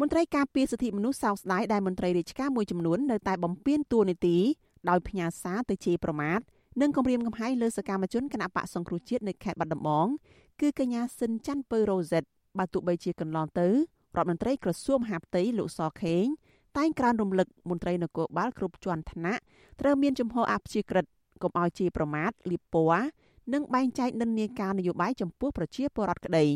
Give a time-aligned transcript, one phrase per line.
[0.00, 4.36] មន្ត្រីការពារសិទ្ធិមនុស្សសោកស្ដាយដែលមន្ត្រីរាជការមួយចំនួននៅតែបំពេញតួនាទី
[4.88, 6.38] ដោយផ្ញើសារទៅជេរប្រមាថ
[6.80, 10.06] និងគំរាមកំហែងលើសកម្មជនគណៈបកសង្គ្រោះជាតិនៅខេត្តបាត់ដំបង
[10.60, 12.22] គឺកញ្ញាស៊ិនច័ន្ទពៅរ៉ូសិត
[12.58, 13.72] បើទោះបីជាកន្លងទៅរ
[14.20, 16.24] ដ្ឋមន្ត្រីក្រសួងមហាផ្ទៃលោកសខេង
[16.76, 19.42] តែងក្រើនរំលឹកមន្ត្រីនគរបាលគ្រប់ជាន់ថ្នាក់
[19.80, 21.04] ត្រូវមានជំហរអព្យាក្រឹត
[21.42, 23.04] កុំឲ្យជាប្រមាថលៀបពណ៌
[23.52, 26.46] និងបែងចែកនិន្នាការនយោបាយចំពោះប្រជាពលរដ្ឋក្តី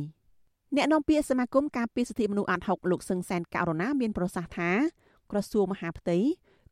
[0.76, 4.70] អ្នកនាំពាក្យសមាគមការពារសិទ្ធិមនុស្សអាត់ហុកលោកសឹងសែនករណាមានប្រសាសន៍ថា
[5.30, 6.18] ក្រសួងមហាផ្ទៃ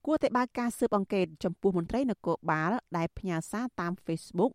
[0.07, 4.53] គួរតែបើកការស៊ើបអង្កេតចំពោះមន្ត្រីនគរបាលដែលផ្ញើសារតាម Facebook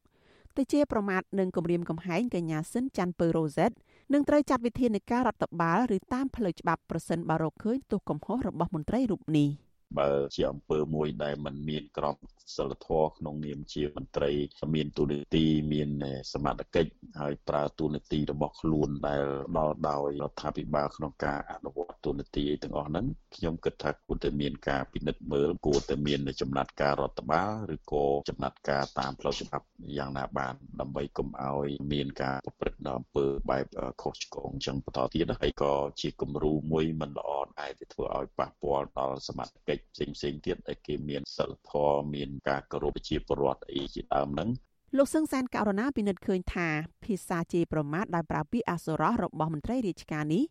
[0.57, 3.71] ទៅជាប្រមាថនិងគំរាមកំហែងកញ្ញាស៊ិនច័ន្ទពៅរ៉ូសិត
[4.13, 9.49] នឹងត្រូវចាត់វិធានការរដ្ឋបាលឬតាមផ្លូវច្បាប់ប្រសិនបើរកឃើញទោសកំហុសរបស់មន្ត្រីរូបនេះ។
[9.99, 12.15] បើជាអង្គើមួយដែលมันមានក្រម
[12.55, 14.31] សិលធម៌ក្នុងនាមជាមន្ត្រី
[14.75, 15.89] មានទូនាទីមាន
[16.33, 16.91] សមត្ថកិច្ច
[17.21, 19.23] ហើយប្រើទូនាទីរបស់ខ្លួនដែល
[19.57, 23.05] ដល់ដោយរដ្ឋាភិបាលក្នុងការអនុវត្តទូនាទីទាំងអស់ហ្នឹង
[23.35, 29.65] ខ្ញុំគិតថាគួរតែមានការពិនិត្យមើលគួរតែមានចំណាត់ការរដ្ឋបាលឬក៏ចំណាត់ការតាមផ្លូវច្បាប់
[29.97, 33.65] យ៉ាងណាបានដើម្បីកុំឲ្យមានការប្រព្រឹត្ត នៅអំពើបែប
[34.01, 37.29] ខុសឆ្គងចឹងបន្តទៀតហើយក៏ជាគំរូមួយមិនល្អ
[37.59, 44.49] ដែរវាធ្វើឲ្យប៉ះពាល់ដល់សមត្ថកិច្ចផ្សេងផ្សេងទៀតដែលគេមានសិលធម៌មានការគោរពប្រជាពលរដ្ឋអីជាដើមហ្នឹង
[44.97, 46.67] លោកសឹងសានករណាពិនិត្យឃើញថា
[47.03, 50.43] ភាសាជេរប្រមាថដោយប្រើពាក្យអសុរោះរបស់មន្ត្រីរាជការនេះ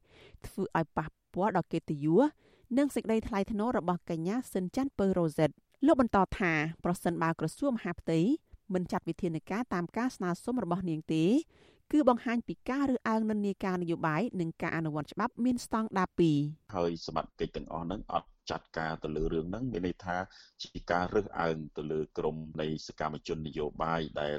[0.46, 2.22] ធ្វើឲ្យប៉ះពាល់ដល់កិត្តិយស
[2.78, 5.50] និងសេចក្តីថ្លៃថ្នូររបស់កញ្ញាស៊ិនច័ន្ទពៅរ៉ូសិត
[5.86, 6.52] លោកបន្តថា
[6.84, 8.18] ប្រសិនបើក្រសួងមហាផ្ទៃ
[8.74, 11.24] មិនចាត់វិធានការតាមការស្នើសុំរបស់នាងទេ
[11.92, 16.08] គឺបង្ហាញពីការរើសអើងនិន្នាការនយោបាយនិងការអនុវត្តច្បាប់មានស្តង់ដារ
[16.42, 20.16] 2ហើយសមត្ថកិច្ចទាំងអស់ហ្នឹងអត់ ចាត់ការទៅលើរឿងហ្នឹងមានន័យថា
[20.62, 24.38] ជាការរើសអើងទៅលើក្រមនៃសកម្មជននយោបាយដែល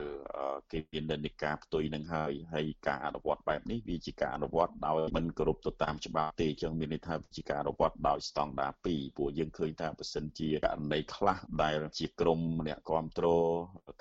[0.72, 13.50] គេមាននិន្នាការផ្ទុយនឹងហើយហើយការអនុវត្តបែបនេះវាជាការអនុវត្តដោយមិនគោរពទៅតាមច្បាប់ទេអញ្ចឹងមានន័យថាជាការអនុវត្តដោយស្តង់ដារ2ព្រោះយើងឃើញថាបើសិនជាករណីខ្លះដែលជាក្រមអ្នកគ្រប់គ្រង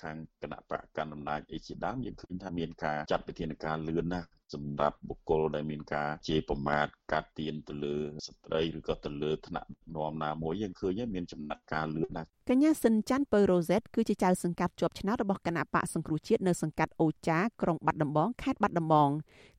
[0.03, 7.97] ខាងគណៈបកកណ្ដាលអំណាចអីជាដើមយើងឃើញថាមានការចាត់វិធានការលឿនណាស់សម្រាប់បុគ្គលដែលមានការជេរប្រមាថកាត់ទៀនទៅលើ
[8.27, 19.11] ស្ត្រីឬក៏ទៅលើថ្នាក់នាំណាមួយយើងឃើញមានចំណាត់ការលឿនណាស់កញ្ញាសិនច័ន្ទពៅរ៉ូសេតគឺជាចៅសង្កាត់ជាប់ឆ្នោតរបស់គណៈបកសង្គ្រោះជាតិនៅសង្កាត់អូចាក្រុងបាត់ដំបងខេត្តបាត់ដំបង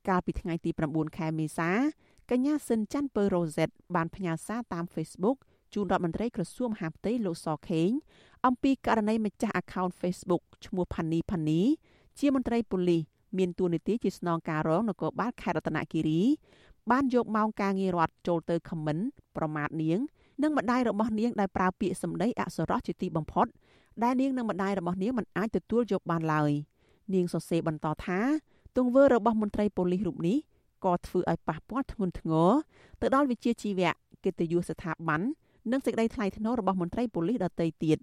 [0.09, 1.69] កាលពីថ្ងៃទី9ខែមេសា
[2.31, 5.37] កញ្ញាសិនច័ន្ទពៅរ៉ូសេតបានផ្ញើសារតាម Facebook
[5.73, 7.89] ជូនរដ្ឋមន្ត្រីក្រសួងមហាផ្ទៃលោកសខេង
[8.45, 11.61] អំពីករណីម្ចាស់ account Facebook ឈ្មោះផានីផានី
[12.19, 13.01] ជាមន្ត្រីប៉ូលីស
[13.37, 16.21] មានតួនាទីជាស្នងការរងនគរបាលខេត្តរតនគិរី
[16.91, 18.97] បានយកម៉ោងការងាររដ្ឋចូលទៅខមមិន
[19.37, 19.99] ប្រមាថនាង
[20.41, 23.47] និងម្ដាយរបស់នាងដែលប្រើពាក្យសម្ដីអសុរោះជាទីបំផុត
[24.03, 26.51] ដែលនាងនិងម្ដាយរបស់នាងមិនអាចទទួលយកបានឡើយ
[27.13, 28.19] នាងសរសេរបន្តថា
[28.77, 30.37] ទង្វើរបស់មន្ត្រីប៉ូលីសរូបនេះ
[30.85, 32.49] ក៏ធ្វើឲ្យប៉ះពាល់ធ្ងន់ធ្ងរ
[33.01, 33.91] ទៅដល់វិជាជីវៈ
[34.23, 35.21] កិត្តិយសស្ថាប័ន
[35.71, 37.97] និងសេចក្តីថ្លៃថ្នូររបស់មន្ត្រីប៉ូលីសដទៃទៀត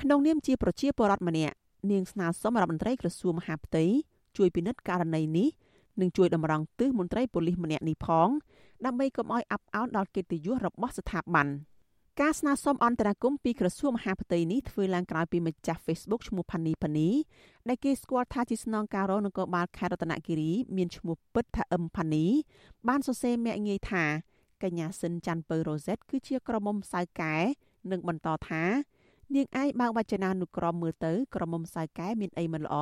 [0.00, 1.54] ក្នុងនាមជាប្រជាពលរដ្ឋម្នាក់
[1.90, 3.84] នាងស្នើសុំរដ្ឋមន្ត្រីក្រសួងមហាផ្ទៃ
[4.36, 5.48] ជួយពិនិត្យករណីនេះ
[6.00, 8.28] និងជួយតម្រង់ទិសមន្ត្រីប៉ូលីសម្នាក់នេះផង
[8.86, 11.48] ដើម្បីកុំឲ្យអាប់អោនដល់កិត្តិយសរបស់ស្ថាប័ន
[12.20, 17.08] ការស្នើសុំអន្តរាគមពីក្រសួងមហាផ្ទៃនេះធ្វើឡើងក្រោយពីម្ចាស់ Facebook ឈ្មោះផានីផានី
[17.68, 22.26] ដែលគេស្គាល់ថាជាស្នងការរងនគរបាលខេត្តរតនគិរីមានឈ្មោះពិតថាអឹមផានី
[22.88, 24.04] បានសរសេរមាក់ងាយថា
[24.62, 27.36] កញ្ញាស៊ិនច័ន្ទពៅរ៉ូសេតគឺជាក្រមុំសៅកែ
[27.90, 28.62] និងបន្តថា
[29.34, 32.76] នាងឯងបើកវចនានុក្រមមើលទៅក្រមុំសៅកែមានអីមិនល្អ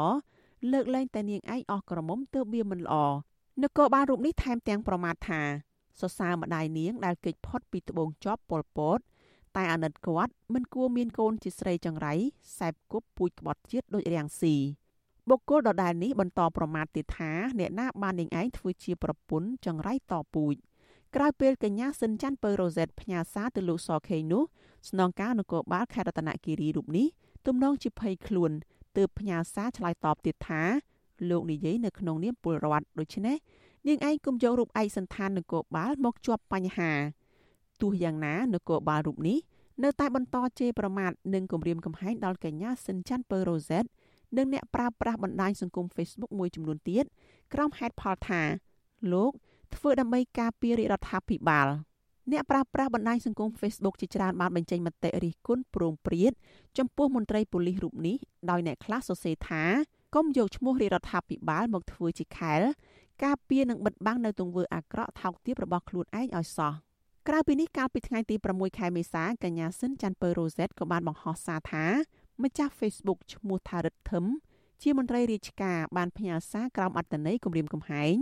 [0.73, 2.97] លើកលែងតែនាងឯងអស់ក្រមុំទើបវាមិនល្អ
[3.63, 5.41] នគរបាលរូបនេះថែមទាំងប្រមាថថា
[6.01, 8.99] សរសើរម្ដាយនាងដែលគេចផុតពីត្បូងជាប់ប៉ុលពត
[9.57, 12.15] តែអាណិតគាត់មិនគួរមានកូនជាស្រីចង្រៃ
[12.59, 14.55] សែបគប់ពូជក្បត់ជាតិដូចរាំងស៊ី
[15.29, 20.55] បុគ្គលដដែលនេះបន្តប្រមាថទៀតថាអ្នកណាបាននាងឯងធ្វើជាប្រពន្ធចង្រៃតពូជ
[21.15, 24.43] ក្រោយពេលកញ្ញាសិនច័ន្ទពៅរ៉ូសេតផ្ញើសារទៅលោកសខេងនោះ
[24.89, 27.07] ស្នងការនគរបាលខេត្តរតនគិរីរូបនេះ
[27.47, 28.53] ទំនងជាភ័យខ្លួន
[28.97, 30.63] ទើបផ្ញើសារឆ្លើយតបទៀតថា
[31.31, 33.37] លោកនិយាយនៅក្នុងនាមពលរដ្ឋដូច្នេះ
[33.87, 36.93] នាងឯងគុំយករូបឯកសន្តាននគរបាលមកជាប់បញ្ហា
[37.81, 39.39] ទោះយ៉ាងណានគរបាលរូបនេះ
[39.83, 43.85] នៅតែបន្តជេរប្រមាថនិងគំរាមកំហែងដល់កញ្ញាស៊ិនច័ន្ទពៅរ៉ូសេត
[44.37, 47.05] និងអ្នកប្រើប្រាស់បណ្ដាញសង្គម Facebook មួយចំនួនទៀត
[47.55, 48.43] ក្រោមហេតុផលថា
[49.13, 49.33] លោក
[49.75, 51.69] ធ្វើដើម្បីការពាររដ្ឋាភិបាល
[52.33, 56.33] អ្នកប្រើប្រាស់បណ្ដាញសង្គម Facebook ជាច្រើនបានបញ្ចេញមតិរិះគន់ប្រងព្រាត
[56.79, 58.17] ចំពោះមន្ត្រីប៉ូលីសរូបនេះ
[58.51, 59.63] ដោយអ្នកខ្លះសរសេរថា
[60.15, 62.61] កុំយកឈ្មោះរាជរដ្ឋាភិបាលមកធ្វើជាខែល
[63.25, 66.73] ការពារនិងបិទបាំងនៅទង្វើអាក្រក់ថោកទាបរបស់ខ្លួនឯងឲ្យសោះ
[67.29, 71.85] ក្រៅពីនេះកាលពីថ្ងៃទី6ខែមេសាកញ្ញាស៊ិនច័ន្ទពៅរ៉ូសេតក៏បានបង្ហោះសារថា
[72.43, 74.25] ម្ចាស់ Facebook ឈ្មោះថារិទ្ធធឹម
[74.83, 78.15] ជាមន្ត្រីរាជការបានផ្ញើសារក្រោមអត្តន័យគម្រាមកំហែង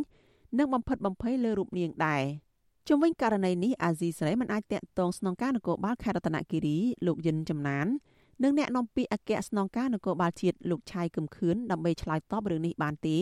[0.58, 2.22] និងបំផិតបំភ័យលើរូបនាងដែរ
[2.88, 7.86] ជុំវិញករណីនេះអាស៊ីសេរីមិនអាចតាក់ទងស្នងការនគរបាលខេត្តរតនគិរីលោកយិនចំណាន
[8.42, 13.18] និងអ្នកនាំពាក្យអគ្គស្នងការនគរបាលជាតិលោកឆៃកឹមខឿនដើម្បីឆ្លើយតបរឿងនេះបានទេ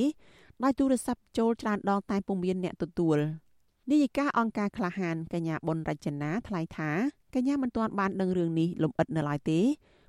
[0.62, 3.19] ដោយទូរស័ព្ទចូលច្រើនដងតែពុំមានអ្នកទទួល
[3.91, 6.91] នាយិកាអង្គការក្លាហានកញ្ញាប៊ុនរចនាថ្លែងថា
[7.35, 9.61] កញ្ញាមិនទាន់បានដឹងរឿងនេះលម្អិតនៅឡើយទេ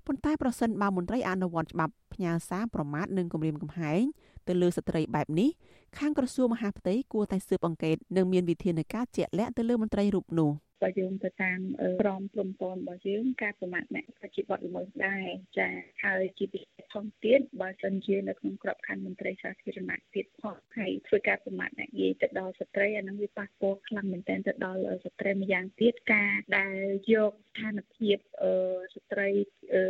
[0.08, 4.02] ប៉ុន្តែប្រសិនបើមន្ត្រីអនុវត្តច្បាប់ផ្ញើសារប្រមាថនិងគំរាមកំហែង
[4.48, 5.50] ទៅលើស្ត្រីបែបនេះ
[5.98, 10.52] ខាងក្រសួងមហាផ្ទៃគួរតែស៊ើបអង្កេតនិងមានវិធានការជាក់លាក់ទៅលើមន្ត្រីរូបនោះ។
[10.84, 11.60] បើយើងទៅតាម
[12.02, 15.28] ក្រមព្រំប្រព័ន្ធរបស់យើងការប្រមាថអ្នកក៏ជាបទល្មើសដែរ
[15.58, 15.70] ចា
[16.04, 26.78] ហើយជាពិសេសធំទៀតបើសិនជានៅក្នុងក្របខ័ណ្ឌមន្ត្រីសាធារណៈទៀតផងហើយធ្វើការប្រមាថអ្នកនិយាយទៅដល់ស្ត្រីអានឹងវាប៉ះពាល់ខ្លាំងមែនទែនទៅដល់ស្ត្រីម្យ៉ាងទៀតការដែល
[27.14, 28.54] យកស្ថានភាពអឺ
[28.96, 29.30] ស្ត្រី
[29.74, 29.84] អឺ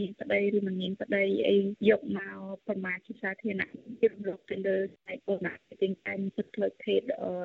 [0.00, 1.56] នាងប្តីឬមិននាងប្តីអី
[1.88, 7.00] យកមកប្រមាថជាសាធារណៈជារំលោភទៅលើផ្នែកបុណ្យ ទាំងតែសិទ្ធិផ្លូវភេទ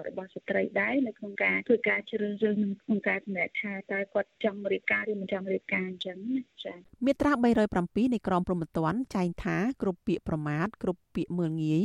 [0.07, 11.83] របស់ស្ត្រីដែរនៅក្នុងការធ្វើការជ្រើសរើសនឹងក្នុងការសម្រេចថាតើគាត់ចង់រៀបការឬមិនចង់រៀបការអញ្ចឹងណាចា៎មាត្រា307នៃក្រមព្រហ្មទណ្ឌចែងថាគ្រប់ពាក្យប្រមាថគ្រប់ពាក្យមើលងាយ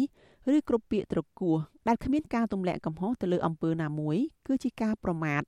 [0.54, 1.56] ឬគ្រប់ពាក្យត្រគោះ
[1.88, 4.16] ដែលគ្មានការទម្លាក់កំហុសទៅលើអំពើណាមួយ
[4.46, 5.42] គឺជាការប្រមាថ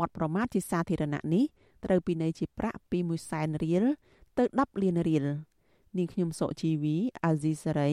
[0.00, 1.44] បទប្រមាថជាសាធារណៈនេះ
[1.84, 3.84] ត្រូវពិន័យជាប្រាក់ពី1សែនរៀល
[4.38, 5.26] ទៅ10លានរៀល
[5.96, 7.92] នាងខ្ញុំសុជីវីអាស៊ីសេរី